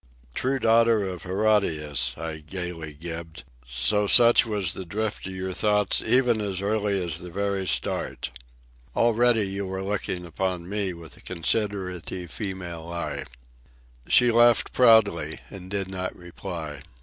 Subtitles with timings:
[0.33, 6.01] "True daughter of Herodias," I gaily gibed, "so such was the drift of your thoughts
[6.01, 8.31] even as early as the very start.
[8.95, 13.25] Already you were looking upon me with a considerative female eye."
[14.07, 16.81] She laughed proudly, and did not reply.